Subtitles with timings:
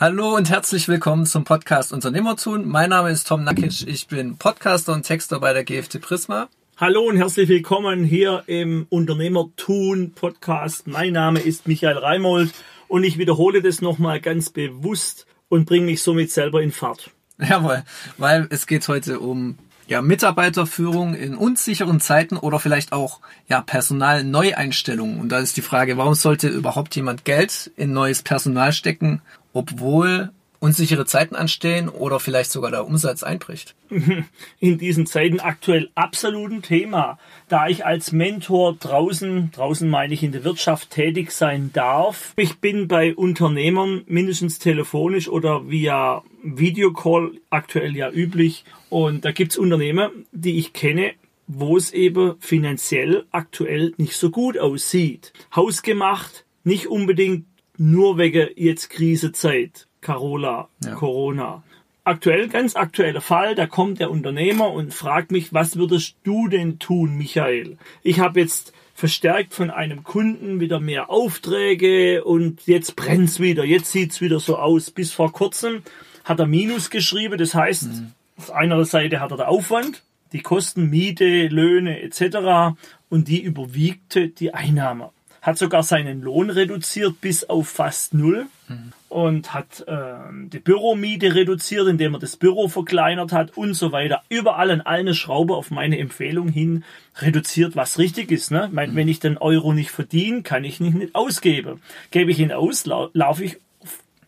[0.00, 2.66] Hallo und herzlich willkommen zum Podcast Unternehmertun.
[2.66, 3.86] Mein Name ist Tom Nakic.
[3.86, 6.48] Ich bin Podcaster und Texter bei der GFT Prisma.
[6.78, 10.86] Hallo und herzlich willkommen hier im Unternehmertun Podcast.
[10.86, 12.50] Mein Name ist Michael Reimold
[12.88, 17.10] und ich wiederhole das nochmal ganz bewusst und bringe mich somit selber in Fahrt.
[17.38, 17.82] Jawohl,
[18.16, 25.20] weil es geht heute um ja, Mitarbeiterführung in unsicheren Zeiten oder vielleicht auch ja, Personalneueinstellungen.
[25.20, 29.20] Und da ist die Frage, warum sollte überhaupt jemand Geld in neues Personal stecken
[29.52, 30.30] obwohl
[30.60, 33.74] unsichere Zeiten anstehen oder vielleicht sogar der Umsatz einbricht?
[34.60, 37.18] In diesen Zeiten aktuell absolut ein Thema.
[37.48, 42.34] Da ich als Mentor draußen, draußen meine ich in der Wirtschaft tätig sein darf.
[42.36, 48.64] Ich bin bei Unternehmern mindestens telefonisch oder via Videocall aktuell ja üblich.
[48.90, 51.14] Und da gibt's Unternehmer, die ich kenne,
[51.46, 55.32] wo es eben finanziell aktuell nicht so gut aussieht.
[55.56, 57.46] Hausgemacht, nicht unbedingt
[57.80, 60.94] nur wegen jetzt Krisezeit, Carola, ja.
[60.96, 61.62] Corona.
[62.04, 66.78] Aktuell, ganz aktueller Fall, da kommt der Unternehmer und fragt mich, was würdest du denn
[66.78, 67.78] tun, Michael?
[68.02, 73.92] Ich habe jetzt verstärkt von einem Kunden wieder mehr Aufträge und jetzt brennt's wieder, jetzt
[73.92, 74.90] sieht's wieder so aus.
[74.90, 75.82] Bis vor kurzem
[76.24, 78.12] hat er Minus geschrieben, das heißt, mhm.
[78.36, 80.02] auf einer Seite hat er den Aufwand,
[80.34, 82.76] die Kosten, Miete, Löhne etc.
[83.08, 88.92] und die überwiegte die Einnahme hat sogar seinen Lohn reduziert bis auf fast null mhm.
[89.08, 90.14] und hat äh,
[90.48, 94.22] die Büromiete reduziert, indem er das Büro verkleinert hat und so weiter.
[94.28, 96.84] Überall an allen Schraube auf meine Empfehlung hin
[97.16, 98.50] reduziert, was richtig ist.
[98.50, 98.68] Ne?
[98.72, 98.96] Mein, mhm.
[98.96, 101.80] Wenn ich den Euro nicht verdiene, kann ich ihn nicht ausgeben.
[102.10, 103.58] Gebe ich ihn aus, lau laufe ich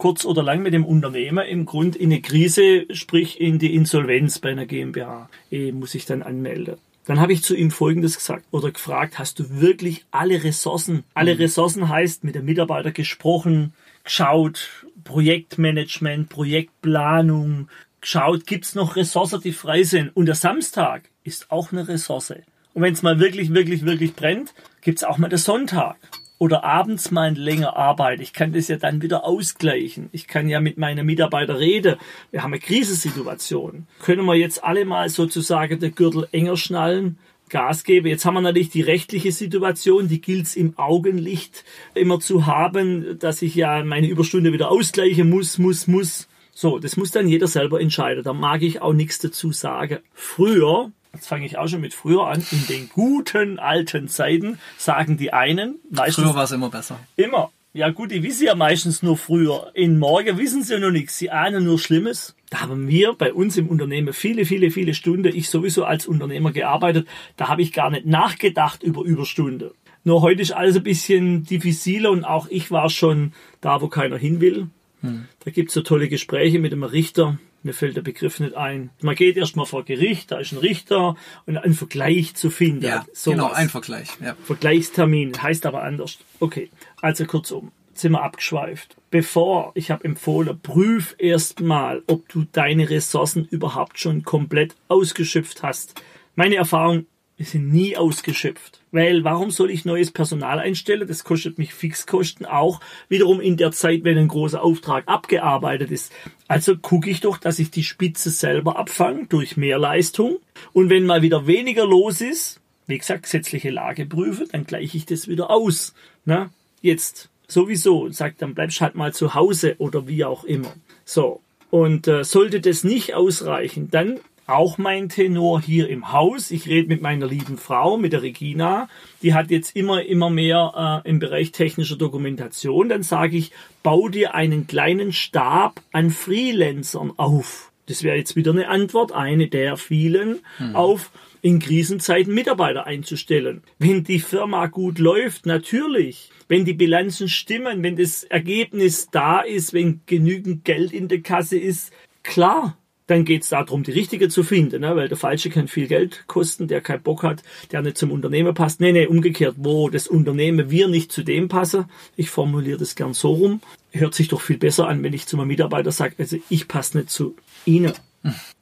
[0.03, 4.41] kurz oder lang mit dem Unternehmer im Grund in eine Krise, sprich in die Insolvenz
[4.41, 6.77] bei einer GmbH, e muss ich dann anmelden.
[7.05, 11.05] Dann habe ich zu ihm Folgendes gesagt oder gefragt, hast du wirklich alle Ressourcen?
[11.15, 11.41] Alle mhm.
[11.41, 13.73] Ressourcen heißt mit dem Mitarbeiter gesprochen,
[14.05, 14.69] geschaut,
[15.05, 17.69] Projektmanagement, Projektplanung,
[18.01, 20.15] geschaut, gibt's noch Ressourcen, die frei sind?
[20.15, 22.35] Und der Samstag ist auch eine Ressource.
[22.75, 25.97] Und wenn es mal wirklich, wirklich, wirklich brennt, gibt's auch mal den Sonntag
[26.43, 28.21] oder abends mal länger arbeite.
[28.21, 30.09] Ich kann das ja dann wieder ausgleichen.
[30.11, 31.95] Ich kann ja mit meinen Mitarbeitern reden.
[32.33, 33.87] Wir haben eine Krisensituation.
[34.01, 37.17] Können wir jetzt alle mal sozusagen den Gürtel enger schnallen?
[37.49, 38.09] Gas geben.
[38.09, 41.65] Jetzt haben wir natürlich die rechtliche Situation, die gilt es im Augenlicht
[41.95, 46.29] immer zu haben, dass ich ja meine Überstunde wieder ausgleichen muss, muss, muss.
[46.53, 48.25] So, das muss dann jeder selber entscheiden.
[48.25, 49.99] Da mag ich auch nichts dazu sagen.
[50.13, 52.45] Früher Jetzt fange ich auch schon mit früher an.
[52.51, 55.79] In den guten alten Zeiten sagen die einen.
[55.91, 56.99] Meistens, früher war es immer besser.
[57.17, 57.51] Immer.
[57.75, 59.71] Ja gut, die wissen ja meistens nur früher.
[59.75, 61.17] In morgen wissen sie ja noch nichts.
[61.17, 62.35] Sie ahnen nur Schlimmes.
[62.51, 66.53] Da haben wir bei uns im Unternehmen viele, viele, viele Stunden, ich sowieso als Unternehmer
[66.53, 67.09] gearbeitet.
[67.39, 69.73] Da habe ich gar nicht nachgedacht über Überstunde.
[70.05, 74.19] Nur heute ist alles ein bisschen diffiziler und auch ich war schon da, wo keiner
[74.19, 74.67] hin will.
[75.01, 75.27] Hm.
[75.45, 77.39] Da gibt's so tolle Gespräche mit dem Richter.
[77.63, 78.91] Mir fällt der Begriff nicht ein.
[79.01, 82.85] Man geht erstmal vor Gericht, da ist ein Richter und einen Vergleich zu finden.
[82.85, 84.09] Ja, so genau, ein Vergleich.
[84.21, 84.37] Ja.
[84.45, 86.19] Vergleichstermin heißt aber anders.
[86.41, 86.71] Okay,
[87.01, 88.97] also kurzum, sind wir abgeschweift.
[89.11, 96.01] Bevor, ich habe empfohlen, prüf erstmal, ob du deine Ressourcen überhaupt schon komplett ausgeschöpft hast.
[96.35, 97.07] Meine Erfahrung
[97.43, 98.79] wir sind nie ausgeschöpft.
[98.93, 101.09] Weil warum soll ich neues Personal einstellen?
[101.09, 106.13] Das kostet mich Fixkosten auch wiederum in der Zeit, wenn ein großer Auftrag abgearbeitet ist.
[106.47, 110.39] Also gucke ich doch, dass ich die Spitze selber abfange durch mehr Leistung.
[110.73, 115.05] Und wenn mal wieder weniger los ist, wie gesagt, gesetzliche Lage prüfe, dann gleiche ich
[115.05, 115.95] das wieder aus.
[116.25, 116.51] Na,
[116.81, 120.73] jetzt sowieso und sagt, dann bleibst halt mal zu Hause oder wie auch immer.
[121.05, 121.41] So.
[121.71, 124.21] Und äh, sollte das nicht ausreichen, dann
[124.53, 126.51] auch mein Tenor hier im Haus.
[126.51, 128.89] Ich rede mit meiner lieben Frau, mit der Regina.
[129.23, 132.89] Die hat jetzt immer, immer mehr äh, im Bereich technischer Dokumentation.
[132.89, 133.53] Dann sage ich,
[133.83, 137.73] bau dir einen kleinen Stab an Freelancern auf.
[137.87, 140.77] Das wäre jetzt wieder eine Antwort, eine der vielen, hm.
[140.77, 141.11] auf
[141.43, 143.63] in Krisenzeiten Mitarbeiter einzustellen.
[143.79, 146.31] Wenn die Firma gut läuft, natürlich.
[146.47, 151.59] Wenn die Bilanzen stimmen, wenn das Ergebnis da ist, wenn genügend Geld in der Kasse
[151.59, 152.77] ist, klar,
[153.07, 154.95] dann geht es darum, die richtige zu finden, ne?
[154.97, 158.55] weil der Falsche kann viel Geld kosten, der keinen Bock hat, der nicht zum Unternehmen
[158.55, 158.81] passt.
[158.81, 161.87] Nee, nee, umgekehrt, wo das Unternehmen wir nicht zu dem passen.
[162.17, 163.61] Ich formuliere das gern so rum.
[163.91, 166.99] Hört sich doch viel besser an, wenn ich zu meinem Mitarbeiter sage, also ich passe
[166.99, 167.93] nicht zu Ihnen.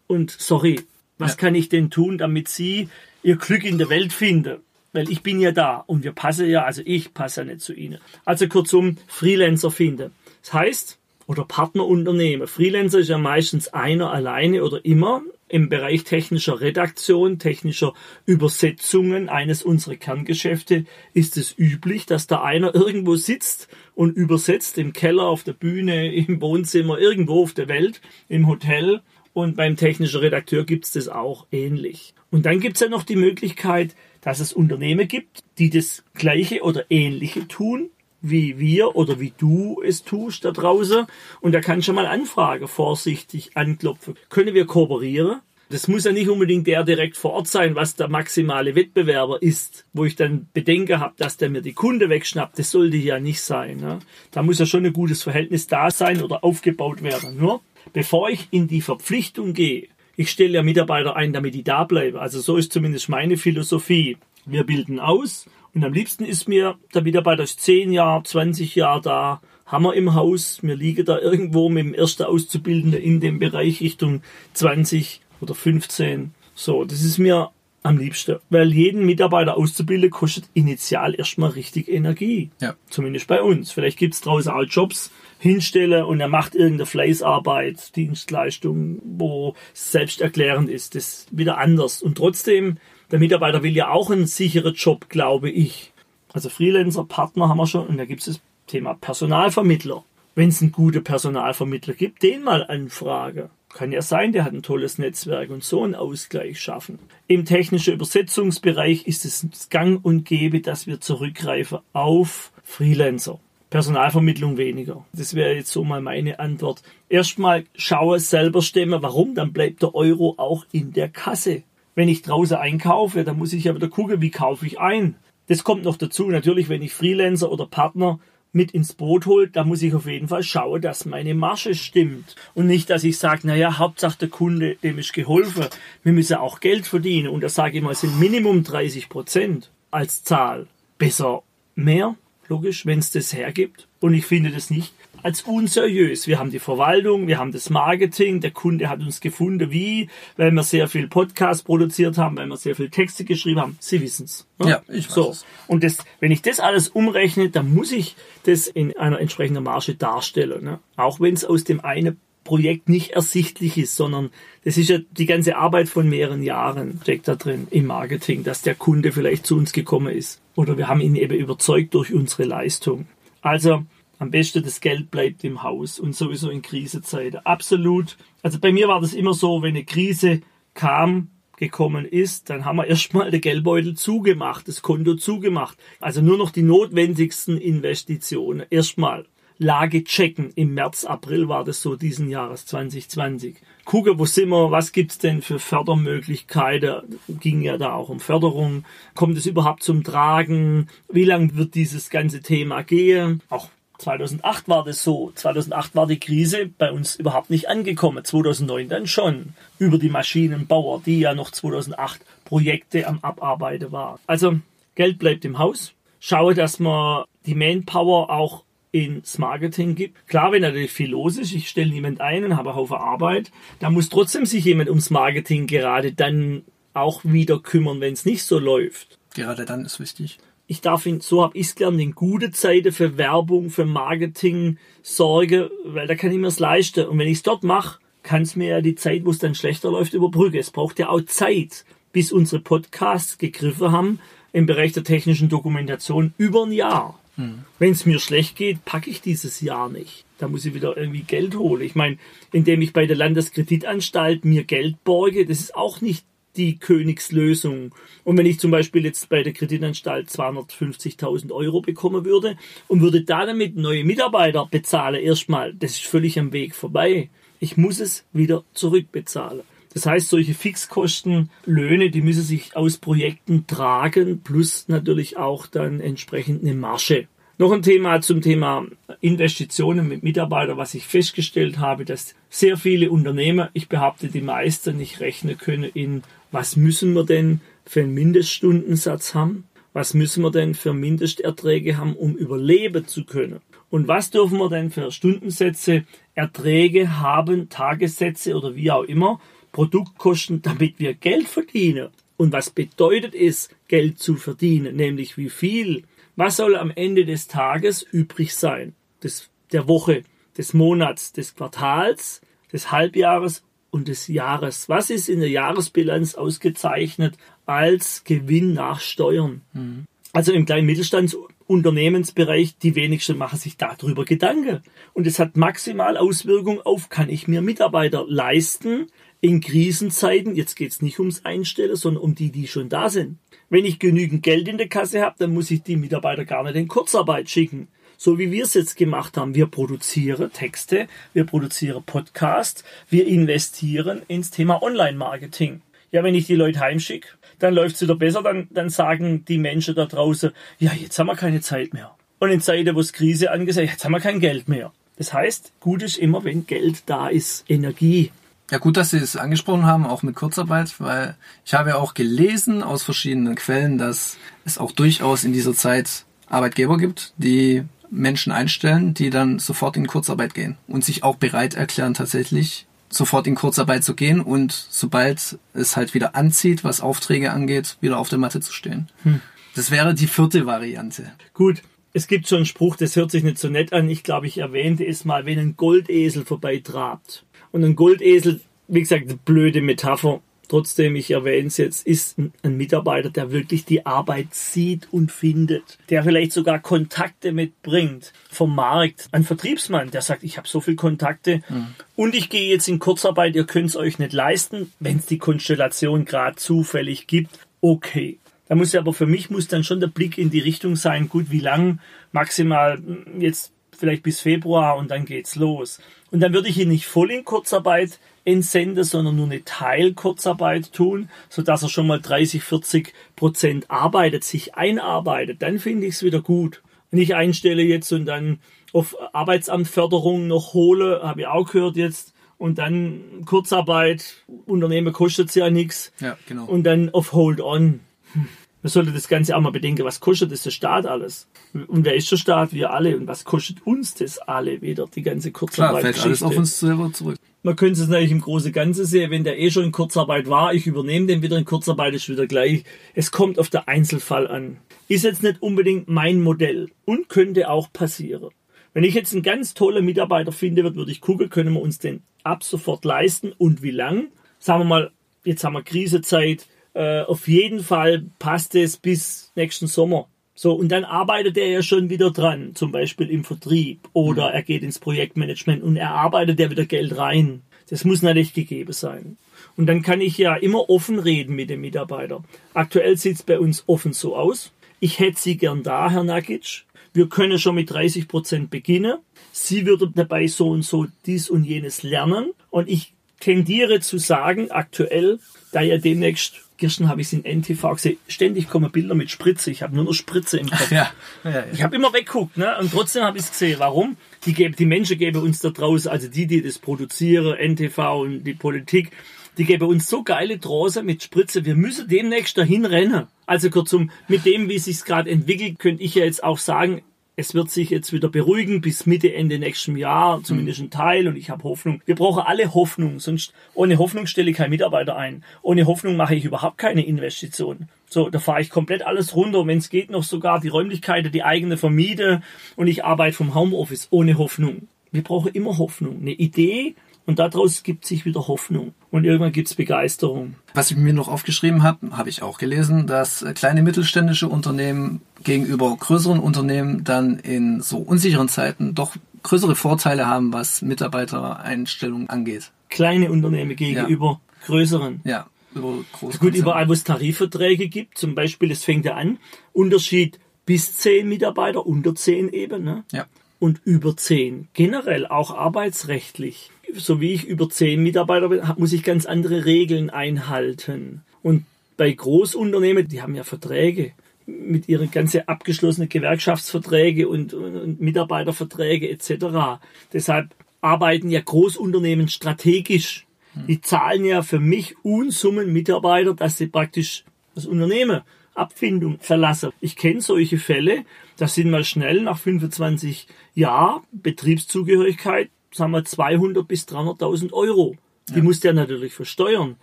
[0.07, 0.81] Und sorry,
[1.19, 1.37] was ja.
[1.37, 2.89] kann ich denn tun, damit Sie
[3.23, 4.59] Ihr Glück in der Welt finden?
[4.93, 7.73] Weil ich bin ja da und wir passen ja, also ich passe ja nicht zu
[7.73, 8.01] Ihnen.
[8.25, 10.11] Also kurzum, Freelancer finden.
[10.43, 10.99] Das heißt,
[11.31, 12.49] oder Partnerunternehmen.
[12.49, 17.95] Freelancer ist ja meistens einer alleine oder immer im Bereich technischer Redaktion, technischer
[18.27, 24.93] Übersetzungen eines unserer Kerngeschäfte ist es üblich, dass da einer irgendwo sitzt und übersetzt im
[24.93, 29.01] Keller, auf der Bühne, im Wohnzimmer, irgendwo auf der Welt, im Hotel.
[29.33, 32.13] Und beim technischen Redakteur gibt es das auch ähnlich.
[32.33, 36.63] Und dann gibt es ja noch die Möglichkeit, dass es Unternehmen gibt, die das Gleiche
[36.63, 37.91] oder Ähnliche tun,
[38.23, 41.07] wie wir oder wie du es tust da draußen.
[41.41, 44.15] Und da kann schon mal Anfrage vorsichtig anklopfen.
[44.29, 45.41] Können wir kooperieren?
[45.71, 49.87] Das muss ja nicht unbedingt der direkt vor Ort sein, was der maximale Wettbewerber ist,
[49.93, 52.59] wo ich dann Bedenken habe, dass der mir die Kunde wegschnappt.
[52.59, 53.77] Das sollte ja nicht sein.
[53.77, 54.01] Ne?
[54.33, 57.37] Da muss ja schon ein gutes Verhältnis da sein oder aufgebaut werden.
[57.37, 57.61] Nur
[57.93, 62.19] bevor ich in die Verpflichtung gehe, ich stelle ja Mitarbeiter ein, damit die da bleiben.
[62.19, 64.17] Also so ist zumindest meine Philosophie.
[64.47, 69.01] Wir bilden aus und am liebsten ist mir der Mitarbeiter ist 10 Jahre, 20 Jahre
[69.01, 70.63] da, Hammer im Haus.
[70.63, 74.23] Mir liege da irgendwo mit dem ersten Auszubildenden in dem Bereich Richtung
[74.55, 76.33] 20 oder 15.
[76.55, 77.51] So, das ist mir
[77.83, 82.51] am liebsten, weil jeden Mitarbeiter auszubilden kostet initial erstmal richtig Energie.
[82.61, 82.75] Ja.
[82.91, 83.71] Zumindest bei uns.
[83.71, 90.69] Vielleicht gibt es draußen auch Jobs, hinstelle und er macht irgendeine Fleißarbeit, Dienstleistung, wo selbsterklärend
[90.69, 90.95] ist.
[90.95, 92.03] Das ist wieder anders.
[92.03, 92.77] Und trotzdem,
[93.11, 95.93] der Mitarbeiter will ja auch einen sicheren Job, glaube ich.
[96.33, 100.05] Also Freelancer, Partner haben wir schon und da gibt es das Thema Personalvermittler.
[100.37, 103.51] Wenn es einen guten Personalvermittler gibt, den mal anfrage.
[103.73, 106.99] Kann ja sein, der hat ein tolles Netzwerk und so einen Ausgleich schaffen.
[107.27, 113.39] Im technischen Übersetzungsbereich ist es gang und gäbe, dass wir zurückgreifen auf Freelancer.
[113.71, 115.05] Personalvermittlung weniger.
[115.13, 116.83] Das wäre jetzt so mal meine Antwort.
[117.09, 119.03] Erstmal schaue, selber stemmen.
[119.03, 119.37] Warum?
[119.37, 121.63] Dann bleibt der Euro auch in der Kasse.
[121.95, 125.17] Wenn ich draußen einkaufe, dann muss ich ja wieder gucken, wie kaufe ich ein.
[125.49, 126.29] Das kommt noch dazu.
[126.29, 128.21] Natürlich, wenn ich Freelancer oder Partner
[128.53, 132.37] mit ins Boot holt, da muss ich auf jeden Fall schauen, dass meine Marge stimmt.
[132.55, 135.67] Und nicht, dass ich sage, naja, Hauptsache der Kunde, dem ist geholfen.
[136.03, 137.29] Wir müssen auch Geld verdienen.
[137.29, 140.67] Und da sage ich mal, es sind Minimum 30 Prozent als Zahl.
[140.99, 141.43] Besser
[141.75, 142.17] mehr,
[142.49, 143.89] logisch, wenn es das hergibt.
[144.01, 144.93] Und ich finde das nicht
[145.23, 146.27] als unseriös.
[146.27, 150.51] Wir haben die Verwaltung, wir haben das Marketing, der Kunde hat uns gefunden, wie, weil
[150.53, 153.77] wir sehr viel Podcast produziert haben, weil wir sehr viel Texte geschrieben haben.
[153.81, 154.47] Sie wissen's.
[154.59, 154.71] Ne?
[154.71, 155.31] Ja, ich weiß so.
[155.31, 155.47] Es.
[155.67, 159.95] Und das, wenn ich das alles umrechne, dann muss ich das in einer entsprechenden Marge
[159.95, 160.65] darstellen.
[160.65, 160.79] Ne?
[160.97, 164.31] Auch wenn es aus dem einen Projekt nicht ersichtlich ist, sondern
[164.65, 168.63] das ist ja die ganze Arbeit von mehreren Jahren steckt da drin im Marketing, dass
[168.63, 170.41] der Kunde vielleicht zu uns gekommen ist.
[170.55, 173.07] Oder wir haben ihn eben überzeugt durch unsere Leistung.
[173.43, 173.85] Also
[174.21, 177.41] am besten das Geld bleibt im Haus und sowieso in Krisenzeiten.
[177.45, 178.17] Absolut.
[178.43, 180.43] Also bei mir war das immer so, wenn eine Krise
[180.75, 185.79] kam, gekommen ist, dann haben wir erstmal den Geldbeutel zugemacht, das Konto zugemacht.
[186.01, 188.67] Also nur noch die notwendigsten Investitionen.
[188.71, 189.27] Erstmal
[189.59, 190.53] Lage checken.
[190.55, 193.57] Im März, April war das so diesen Jahres 2020.
[193.85, 197.19] Gucke, wo sind wir, was gibt's denn für Fördermöglichkeiten?
[197.29, 198.85] Ging ja da auch um Förderung.
[199.15, 200.89] Kommt es überhaupt zum Tragen?
[201.11, 203.43] Wie lange wird dieses ganze Thema gehen?
[203.51, 203.69] Auch
[204.01, 205.33] 2008 war das so.
[205.35, 208.25] 2008 war die Krise bei uns überhaupt nicht angekommen.
[208.25, 209.55] 2009 dann schon.
[209.79, 214.19] Über die Maschinenbauer, die ja noch 2008 Projekte am Abarbeiten waren.
[214.27, 214.59] Also
[214.95, 215.93] Geld bleibt im Haus.
[216.19, 220.27] Schaue, dass man die Manpower auch ins Marketing gibt.
[220.27, 223.53] Klar, wenn natürlich viel los ist, ich stelle niemand ein und habe einen Haufen Arbeit,
[223.79, 226.63] da muss trotzdem sich jemand ums Marketing gerade dann
[226.93, 229.17] auch wieder kümmern, wenn es nicht so läuft.
[229.35, 230.39] Gerade dann ist wichtig
[230.71, 234.79] ich darf in, so habe ich es gelernt, in gute Zeiten für Werbung, für Marketing
[235.03, 237.09] sorge, weil da kann ich mir es leisten.
[237.09, 239.57] Und wenn ich es dort mache, kann es mir ja die Zeit, wo es dann
[239.57, 240.59] schlechter läuft, überbrücken.
[240.59, 244.21] Es braucht ja auch Zeit, bis unsere Podcasts gegriffen haben
[244.53, 247.19] im Bereich der technischen Dokumentation über ein Jahr.
[247.35, 247.65] Hm.
[247.81, 250.25] Wenn es mir schlecht geht, packe ich dieses Jahr nicht.
[250.39, 251.83] Da muss ich wieder irgendwie Geld holen.
[251.83, 252.17] Ich meine,
[252.53, 256.25] indem ich bei der Landeskreditanstalt mir Geld borge, das ist auch nicht
[256.57, 257.95] die Königslösung.
[258.25, 262.57] Und wenn ich zum Beispiel jetzt bei der Kreditanstalt 250.000 Euro bekommen würde
[262.89, 267.31] und würde da damit neue Mitarbeiter bezahlen, erstmal, das ist völlig am Weg vorbei.
[267.61, 269.63] Ich muss es wieder zurückbezahlen.
[269.93, 276.01] Das heißt, solche Fixkosten, Löhne, die müssen sich aus Projekten tragen, plus natürlich auch dann
[276.01, 277.27] entsprechend eine Marge.
[277.59, 278.87] Noch ein Thema zum Thema
[279.21, 284.97] Investitionen mit Mitarbeitern, was ich festgestellt habe, dass sehr viele Unternehmer, ich behaupte die meisten,
[284.97, 289.65] nicht rechnen können in was müssen wir denn für einen Mindeststundensatz haben?
[289.93, 293.61] Was müssen wir denn für Mindesterträge haben, um überleben zu können?
[293.91, 296.05] Und was dürfen wir denn für Stundensätze,
[296.35, 299.41] Erträge haben, Tagessätze oder wie auch immer,
[299.73, 302.11] Produktkosten, damit wir Geld verdienen?
[302.37, 304.97] Und was bedeutet es, Geld zu verdienen?
[304.97, 306.05] Nämlich wie viel?
[306.37, 308.95] Was soll am Ende des Tages übrig sein?
[309.23, 310.23] Des, der Woche,
[310.57, 312.41] des Monats, des Quartals,
[312.73, 314.89] des Halbjahres und des Jahres.
[314.89, 319.63] Was ist in der Jahresbilanz ausgezeichnet als Gewinn nach Steuern?
[319.73, 320.05] Mhm.
[320.33, 324.83] Also im kleinen Mittelstandsunternehmensbereich, die wenigsten machen sich darüber Gedanken.
[325.13, 329.09] Und es hat maximal Auswirkungen auf, kann ich mir Mitarbeiter leisten
[329.41, 330.55] in Krisenzeiten?
[330.55, 333.39] Jetzt geht es nicht ums Einstellen, sondern um die, die schon da sind.
[333.71, 336.77] Wenn ich genügend Geld in der Kasse habe, dann muss ich die Mitarbeiter gar nicht
[336.77, 337.89] in Kurzarbeit schicken
[338.21, 339.55] so wie wir es jetzt gemacht haben.
[339.55, 345.81] Wir produzieren Texte, wir produzieren Podcasts, wir investieren ins Thema Online-Marketing.
[346.13, 347.29] Ja, wenn ich die Leute heimschicke,
[347.61, 351.29] dann läuft es wieder besser, dann, dann sagen die Menschen da draußen, ja, jetzt haben
[351.29, 352.15] wir keine Zeit mehr.
[352.41, 354.93] Und in Zeiten, wo es Krise angesagt, jetzt haben wir kein Geld mehr.
[355.17, 358.33] Das heißt, gut ist immer, wenn Geld da ist, Energie.
[358.71, 362.13] Ja, gut, dass Sie es angesprochen haben, auch mit Kurzarbeit, weil ich habe ja auch
[362.13, 364.37] gelesen aus verschiedenen Quellen, dass
[364.67, 370.07] es auch durchaus in dieser Zeit Arbeitgeber gibt, die Menschen einstellen, die dann sofort in
[370.07, 375.59] Kurzarbeit gehen und sich auch bereit erklären, tatsächlich sofort in Kurzarbeit zu gehen und sobald
[375.75, 379.09] es halt wieder anzieht, was Aufträge angeht, wieder auf der Matte zu stehen.
[379.25, 379.41] Hm.
[379.75, 381.33] Das wäre die vierte Variante.
[381.55, 384.09] Gut, es gibt so einen Spruch, das hört sich nicht so nett an.
[384.09, 387.45] Ich glaube, ich erwähnte es mal, wenn ein Goldesel vorbeitrabt.
[387.71, 392.77] Und ein Goldesel, wie gesagt, eine blöde Metapher, Trotzdem, ich erwähne es jetzt, ist ein
[392.77, 399.27] Mitarbeiter, der wirklich die Arbeit sieht und findet, der vielleicht sogar Kontakte mitbringt vom Markt.
[399.33, 401.89] Ein Vertriebsmann, der sagt, ich habe so viele Kontakte mhm.
[402.15, 405.39] und ich gehe jetzt in Kurzarbeit, ihr könnt es euch nicht leisten, wenn es die
[405.39, 407.51] Konstellation gerade zufällig gibt.
[407.81, 408.39] Okay.
[408.69, 411.29] Da muss ja aber für mich muss dann schon der Blick in die Richtung sein,
[411.29, 411.99] gut, wie lang
[412.31, 415.99] maximal hm, jetzt vielleicht bis Februar und dann geht's los.
[416.31, 421.29] Und dann würde ich ihn nicht voll in Kurzarbeit entsende, sondern nur eine Teilkurzarbeit tun,
[421.49, 426.23] so dass er schon mal 30, 40 Prozent arbeitet, sich einarbeitet, dann finde ich es
[426.23, 426.83] wieder gut.
[427.11, 428.61] Wenn ich einstelle jetzt und dann
[428.93, 434.35] auf Arbeitsamtförderung noch hole, habe ich auch gehört jetzt, und dann Kurzarbeit,
[434.67, 436.13] Unternehmen kostet ja nichts.
[436.21, 436.67] Ja, genau.
[436.67, 438.01] Und dann auf Hold On.
[438.35, 438.49] Hm.
[438.83, 441.49] Man sollte das Ganze auch mal bedenken, was kostet das der Staat alles?
[441.73, 442.73] Und wer ist der Staat?
[442.73, 443.17] Wir alle.
[443.17, 446.01] Und was kostet uns das alle wieder, die ganze Kurzarbeit?
[446.01, 447.37] Klar, fällt alles auf uns selber zurück.
[447.63, 450.73] Man könnte es natürlich im großen Ganzen sehen, wenn der eh schon in Kurzarbeit war,
[450.73, 452.85] ich übernehme den wieder in Kurzarbeit, ist wieder gleich.
[453.15, 454.79] Es kommt auf der Einzelfall an.
[455.09, 458.49] Ist jetzt nicht unbedingt mein Modell und könnte auch passieren.
[458.95, 462.23] Wenn ich jetzt einen ganz tollen Mitarbeiter finde, würde ich gucken, können wir uns den
[462.45, 464.29] ab sofort leisten und wie lang?
[464.59, 465.11] Sagen wir mal,
[465.45, 470.29] jetzt haben wir Krisezeit, äh, auf jeden Fall passt es bis nächsten Sommer.
[470.55, 474.55] So, und dann arbeitet er ja schon wieder dran, zum Beispiel im Vertrieb oder mhm.
[474.55, 477.63] er geht ins Projektmanagement und er arbeitet ja wieder Geld rein.
[477.89, 479.39] Das muss natürlich gegeben sein.
[479.77, 482.45] Und dann kann ich ja immer offen reden mit dem Mitarbeiter.
[482.75, 484.73] Aktuell sieht es bei uns offen so aus.
[485.01, 486.85] Ich hätte Sie gern da, Herr Nakic.
[487.13, 489.19] Wir können schon mit 30 Prozent beginnen.
[489.53, 492.53] Sie würden dabei so und so dies und jenes lernen.
[492.69, 495.39] Und ich tendiere zu sagen, aktuell,
[495.73, 498.17] da ja demnächst Gestern habe ich es in NTV gesehen.
[498.27, 499.71] Ständig kommen Bilder mit Spritze.
[499.71, 500.91] Ich habe nur noch Spritze im Kopf.
[500.91, 501.13] Ja.
[501.45, 501.65] Ja, ja.
[501.73, 502.75] Ich habe immer wegguckt, ne?
[502.81, 503.79] Und trotzdem habe ich es gesehen.
[503.79, 504.17] Warum?
[504.47, 508.45] Die, geben, die Menschen geben uns da draußen, also die, die das produzieren, NTV und
[508.45, 509.13] die Politik,
[509.59, 511.67] die geben uns so geile Drosen mit Spritze.
[511.67, 513.27] Wir müssen demnächst dahin rennen.
[513.45, 517.03] Also kurzum, mit dem, wie es sich gerade entwickelt, könnte ich ja jetzt auch sagen,
[517.41, 521.27] es wird sich jetzt wieder beruhigen bis Mitte, Ende nächsten Jahr, zumindest ein Teil.
[521.27, 522.03] Und ich habe Hoffnung.
[522.05, 525.43] Wir brauchen alle Hoffnung, sonst ohne Hoffnung stelle ich keinen Mitarbeiter ein.
[525.63, 527.89] Ohne Hoffnung mache ich überhaupt keine Investition.
[528.09, 529.67] So, da fahre ich komplett alles runter.
[529.67, 532.43] Wenn es geht, noch sogar die Räumlichkeiten, die eigene vermiete
[532.77, 534.89] und ich arbeite vom Homeoffice ohne Hoffnung.
[535.11, 536.19] Wir brauchen immer Hoffnung.
[536.21, 536.95] Eine Idee,
[537.27, 538.95] und daraus gibt sich wieder Hoffnung.
[539.11, 540.55] Und irgendwann gibt es Begeisterung.
[540.75, 545.97] Was ich mir noch aufgeschrieben habe, habe ich auch gelesen, dass kleine mittelständische Unternehmen gegenüber
[545.97, 552.73] größeren Unternehmen dann in so unsicheren Zeiten doch größere Vorteile haben, was Mitarbeitereinstellungen angeht.
[552.89, 554.67] Kleine Unternehmen gegenüber ja.
[554.67, 555.21] größeren.
[555.25, 559.39] Ja, über große Gut, überall, wo es Tarifverträge gibt, zum Beispiel, es fängt ja an,
[559.73, 563.05] Unterschied bis zehn Mitarbeiter, unter zehn eben, ne?
[563.13, 563.27] Ja.
[563.59, 564.69] Und über zehn.
[564.73, 570.11] Generell auch arbeitsrechtlich so wie ich über zehn Mitarbeiter bin, muss ich ganz andere Regeln
[570.11, 571.23] einhalten.
[571.43, 571.65] Und
[571.97, 574.13] bei Großunternehmen, die haben ja Verträge
[574.47, 579.81] mit ihren ganzen abgeschlossenen Gewerkschaftsverträge und, und, und Mitarbeiterverträge etc.
[580.13, 583.27] Deshalb arbeiten ja Großunternehmen strategisch.
[583.67, 588.23] Die zahlen ja für mich Unsummen Mitarbeiter, dass sie praktisch das Unternehmen
[588.55, 589.71] Abfindung verlassen.
[589.81, 591.05] Ich kenne solche Fälle,
[591.37, 597.97] das sind mal schnell nach 25 Jahren Betriebszugehörigkeit sagen wir 200 bis 300.000 Euro.
[598.29, 598.43] Die ja.
[598.43, 599.77] muss der natürlich versteuern.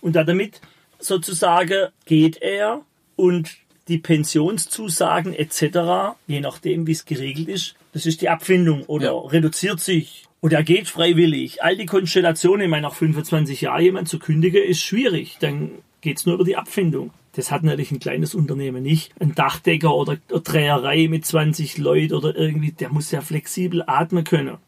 [0.00, 0.60] Und damit
[0.98, 2.82] sozusagen geht er
[3.16, 3.56] und
[3.88, 9.18] die Pensionszusagen etc., je nachdem wie es geregelt ist, Das ist die Abfindung oder Ja.
[9.18, 11.62] reduziert sich oder er geht freiwillig.
[11.62, 15.36] All die Konstellationen, ich meine, nach 25 Jahren jemand zu kündigen, ist schwierig.
[15.40, 17.10] Dann geht's nur über die Abfindung.
[17.36, 19.12] Das hat natürlich ein kleines Unternehmen nicht.
[19.20, 24.24] Ein Dachdecker oder eine Dreherei mit 20 Leuten oder irgendwie, der muss ja flexibel atmen
[24.24, 24.58] können.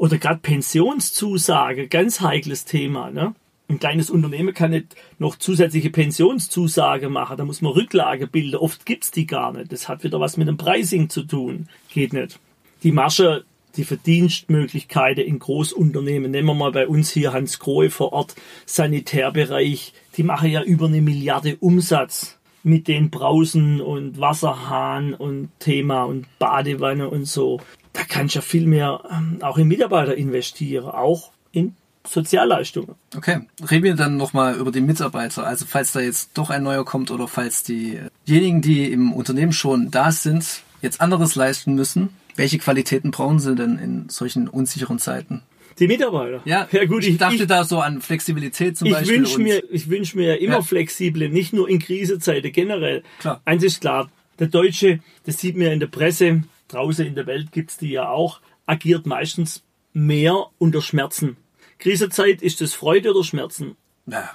[0.00, 3.10] Oder gerade Pensionszusage, ganz heikles Thema.
[3.10, 3.34] Ne?
[3.68, 7.36] Ein kleines Unternehmen kann nicht noch zusätzliche Pensionszusage machen.
[7.36, 8.56] Da muss man Rücklage bilden.
[8.56, 9.70] Oft gibt's die gar nicht.
[9.70, 11.68] Das hat wieder was mit dem Pricing zu tun.
[11.92, 12.40] Geht nicht.
[12.82, 13.44] Die Masche,
[13.76, 19.92] die Verdienstmöglichkeiten in Großunternehmen, nehmen wir mal bei uns hier Hans Grohe vor Ort, Sanitärbereich,
[20.16, 26.26] die machen ja über eine Milliarde Umsatz mit den Brausen und Wasserhahn und Thema und
[26.38, 27.60] Badewanne und so.
[27.92, 31.74] Da kannst du ja viel mehr ähm, auch in Mitarbeiter investieren, auch in
[32.06, 32.94] Sozialleistungen.
[33.16, 35.46] Okay, reden wir dann nochmal über die Mitarbeiter.
[35.46, 39.90] Also falls da jetzt doch ein neuer kommt oder falls diejenigen, die im Unternehmen schon
[39.90, 45.42] da sind, jetzt anderes leisten müssen, welche Qualitäten brauchen sie denn in solchen unsicheren Zeiten?
[45.78, 46.40] Die Mitarbeiter.
[46.44, 49.18] Ja, ja gut, ich, dachte ich, da so an Flexibilität zum ich Beispiel.
[49.18, 50.62] wünsche und- mir, ich wünsch mir ja immer Ja.
[50.62, 53.02] flexible, nicht nur in Krisenzeiten, generell.
[53.18, 53.40] Klar.
[53.44, 57.26] Eins ist klar, der Deutsche, das sieht man ja in der Presse, draußen in der
[57.26, 61.36] Welt gibt's die ja auch, agiert meistens mehr unter Schmerzen.
[61.78, 63.76] Krisenzeit, ist das Freude oder Schmerzen?
[64.06, 64.30] Ja,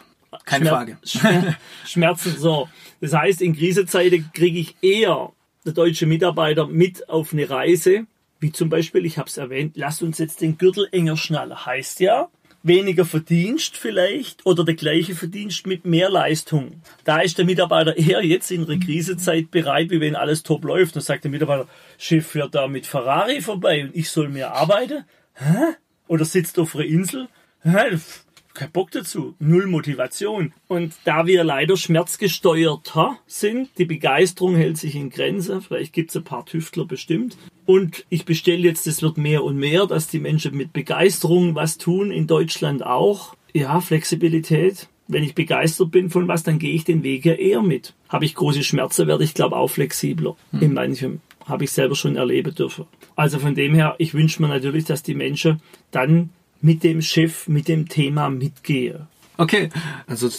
[0.45, 0.97] keine Schmer- Frage.
[1.03, 2.69] Schmer Schmerzen, so.
[3.01, 5.31] Das heißt, in Krisenzeiten kriege ich eher
[5.65, 8.05] der deutsche Mitarbeiter mit auf eine Reise,
[8.39, 11.65] wie zum Beispiel, ich habe es erwähnt, lasst uns jetzt den Gürtel enger schnallen.
[11.65, 12.29] Heißt ja,
[12.65, 16.81] weniger Verdienst vielleicht oder der gleiche Verdienst mit mehr Leistung.
[17.03, 20.95] Da ist der Mitarbeiter eher jetzt in der Krisenzeit bereit, wie wenn alles top läuft.
[20.95, 21.67] Dann sagt der Mitarbeiter,
[21.97, 25.05] Chef fährt da mit Ferrari vorbei und ich soll mehr arbeiten.
[25.33, 25.75] Hä?
[26.07, 27.27] Oder sitzt auf einer Insel.
[27.61, 27.97] Hä?
[28.55, 30.53] kein Bock dazu, null Motivation.
[30.67, 36.23] Und da wir leider schmerzgesteuerter sind, die Begeisterung hält sich in Grenze, vielleicht gibt's ein
[36.23, 37.37] paar Tüftler bestimmt.
[37.65, 41.77] Und ich bestelle jetzt, es wird mehr und mehr, dass die Menschen mit Begeisterung was
[41.77, 43.35] tun, in Deutschland auch.
[43.53, 44.87] Ja, Flexibilität.
[45.07, 47.93] Wenn ich begeistert bin von was, dann gehe ich den Weg ja eher mit.
[48.09, 51.21] Habe ich große Schmerzen, werde ich glaube auch flexibler in manchem.
[51.45, 52.85] Habe ich selber schon erleben dürfen.
[53.15, 56.31] Also von dem her, ich wünsche mir natürlich, dass die Menschen dann
[56.61, 59.07] mit dem Chef, mit dem Thema mitgehe.
[59.37, 59.69] Okay,
[60.07, 60.29] also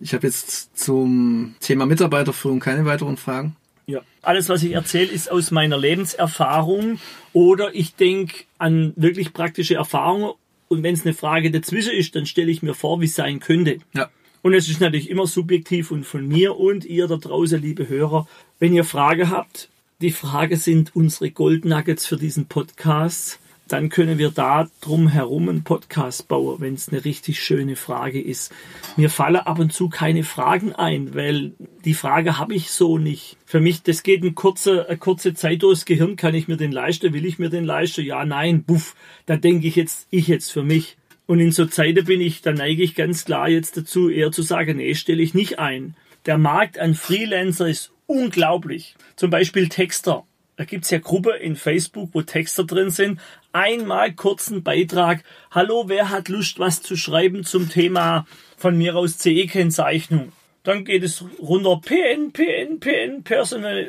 [0.00, 3.56] ich habe jetzt zum Thema Mitarbeiterführung keine weiteren Fragen.
[3.86, 4.00] Ja.
[4.22, 6.98] Alles, was ich erzähle, ist aus meiner Lebenserfahrung
[7.32, 10.32] oder ich denke an wirklich praktische Erfahrungen
[10.68, 13.40] und wenn es eine Frage dazwischen ist, dann stelle ich mir vor, wie es sein
[13.40, 13.78] könnte.
[13.94, 14.08] Ja.
[14.42, 18.26] Und es ist natürlich immer subjektiv und von mir und ihr da draußen, liebe Hörer,
[18.58, 19.68] wenn ihr Frage habt,
[20.00, 25.64] die Frage sind unsere Goldnuggets für diesen Podcast, dann können wir da drum herum einen
[25.64, 28.52] Podcast bauen, wenn es eine richtig schöne Frage ist.
[28.96, 31.52] Mir fallen ab und zu keine Fragen ein, weil
[31.84, 33.36] die Frage habe ich so nicht.
[33.46, 36.16] Für mich, das geht eine kurze, eine kurze Zeit durchs Gehirn.
[36.16, 37.12] Kann ich mir den leisten?
[37.12, 38.04] Will ich mir den leisten?
[38.04, 38.94] Ja, nein, buff.
[39.26, 40.96] Da denke ich jetzt, ich jetzt für mich.
[41.26, 44.42] Und in so Zeiten bin ich, da neige ich ganz klar jetzt dazu, eher zu
[44.42, 45.96] sagen, nee, stelle ich nicht ein.
[46.26, 48.94] Der Markt an Freelancer ist unglaublich.
[49.16, 50.24] Zum Beispiel Texter.
[50.56, 53.18] Da gibt's ja Gruppe in Facebook, wo Texter drin sind.
[53.54, 55.22] Einmal kurzen Beitrag.
[55.52, 60.32] Hallo, wer hat Lust, was zu schreiben zum Thema von mir aus CE-Kennzeichnung?
[60.64, 61.80] Dann geht es runter.
[61.80, 63.22] PN, PN, PN,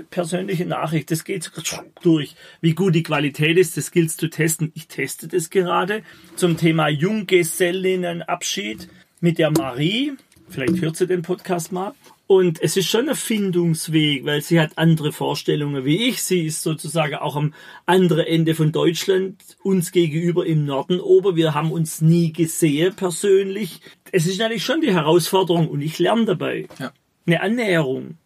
[0.07, 1.09] persönliche, Nachricht.
[1.09, 1.51] Das geht
[2.03, 2.35] durch.
[2.61, 4.71] Wie gut die Qualität ist, das gilt zu testen.
[4.75, 6.03] Ich teste das gerade
[6.35, 8.87] zum Thema Junggesellinnenabschied
[9.19, 10.13] mit der Marie.
[10.47, 11.95] Vielleicht hört sie den Podcast mal.
[12.27, 16.23] Und es ist schon ein Findungsweg, weil sie hat andere Vorstellungen wie ich.
[16.23, 17.53] Sie ist sozusagen auch am
[17.85, 21.35] anderen Ende von Deutschland, uns gegenüber im Norden oben.
[21.35, 23.79] Wir haben uns nie gesehen persönlich.
[24.11, 26.67] Es ist natürlich schon die Herausforderung und ich lerne dabei.
[26.79, 26.93] Ja.
[27.27, 28.17] Eine Annäherung.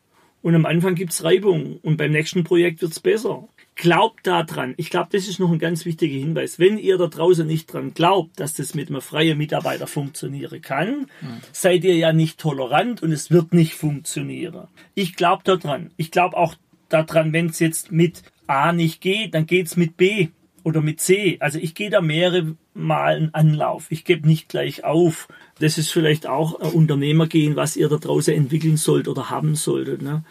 [0.41, 3.49] Und am Anfang gibt's Reibung und beim nächsten Projekt wird's besser.
[3.81, 4.73] Glaubt da dran.
[4.75, 6.59] Ich glaube, das ist noch ein ganz wichtiger Hinweis.
[6.59, 11.05] Wenn ihr da draußen nicht dran glaubt, dass das mit einem freien Mitarbeiter funktionieren kann,
[11.53, 14.67] seid ihr ja nicht tolerant und es wird nicht funktionieren.
[14.95, 15.91] Ich glaube da dran.
[15.95, 16.55] Ich glaube auch
[16.89, 20.27] daran, wenn es jetzt mit A nicht geht, dann geht's mit B
[20.63, 21.37] oder mit C.
[21.39, 23.87] Also ich gehe da mehrere Mal einen Anlauf.
[23.91, 25.29] Ich gebe nicht gleich auf.
[25.59, 30.01] Das ist vielleicht auch ein Unternehmergehen, was ihr da draußen entwickeln sollt oder haben solltet.
[30.01, 30.25] Ne?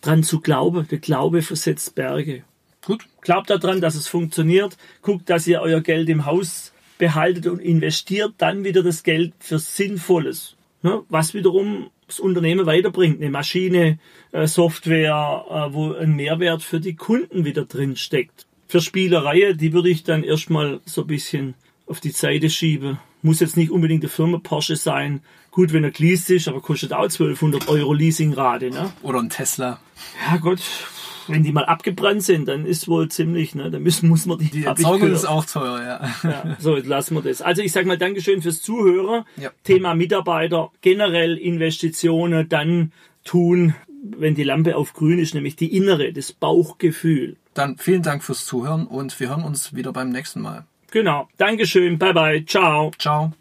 [0.00, 0.88] Dran zu glauben.
[0.88, 2.44] Der Glaube versetzt Berge.
[2.88, 3.04] Gut.
[3.20, 4.78] Glaubt daran, dass es funktioniert.
[5.02, 9.58] Guckt, dass ihr euer Geld im Haus behaltet und investiert dann wieder das Geld für
[9.58, 10.56] Sinnvolles.
[10.82, 11.02] Ne?
[11.10, 13.20] Was wiederum das Unternehmen weiterbringt.
[13.20, 13.98] Eine Maschine,
[14.32, 18.46] äh, Software, äh, wo ein Mehrwert für die Kunden wieder drin steckt.
[18.68, 21.54] Für Spielerei, die würde ich dann erstmal so ein bisschen
[21.86, 22.96] auf die Seite schieben.
[23.20, 25.20] Muss jetzt nicht unbedingt eine Firma Porsche sein.
[25.50, 28.70] Gut, wenn er geleast ist, aber kostet auch 1200 Euro Leasingrate.
[28.70, 28.90] Ne?
[29.02, 29.78] Oder ein Tesla.
[30.30, 30.62] Ja Gott,
[31.28, 33.70] Wenn die mal abgebrannt sind, dann ist wohl ziemlich, ne?
[33.70, 34.46] Dann müssen, muss man die.
[34.50, 35.02] Die gehört.
[35.02, 36.30] ist auch teuer, ja.
[36.30, 37.42] Ja, so, jetzt lassen wir das.
[37.42, 39.24] Also ich sage mal Dankeschön fürs Zuhören.
[39.36, 39.50] Ja.
[39.64, 42.92] Thema Mitarbeiter, generell Investitionen dann
[43.24, 47.36] tun, wenn die Lampe auf grün ist, nämlich die innere, das Bauchgefühl.
[47.54, 50.64] Dann vielen Dank fürs Zuhören und wir hören uns wieder beim nächsten Mal.
[50.90, 51.28] Genau.
[51.36, 51.98] Dankeschön.
[51.98, 52.44] Bye bye.
[52.46, 52.92] Ciao.
[52.98, 53.32] Ciao.